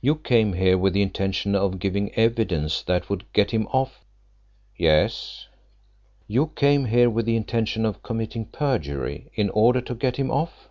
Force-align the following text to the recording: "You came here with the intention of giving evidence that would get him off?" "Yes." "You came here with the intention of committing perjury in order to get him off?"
"You 0.00 0.14
came 0.14 0.54
here 0.54 0.78
with 0.78 0.94
the 0.94 1.02
intention 1.02 1.54
of 1.54 1.78
giving 1.78 2.10
evidence 2.14 2.80
that 2.84 3.10
would 3.10 3.30
get 3.34 3.50
him 3.50 3.66
off?" 3.66 4.06
"Yes." 4.74 5.48
"You 6.26 6.46
came 6.56 6.86
here 6.86 7.10
with 7.10 7.26
the 7.26 7.36
intention 7.36 7.84
of 7.84 8.02
committing 8.02 8.46
perjury 8.46 9.30
in 9.34 9.50
order 9.50 9.82
to 9.82 9.94
get 9.94 10.16
him 10.16 10.30
off?" 10.30 10.70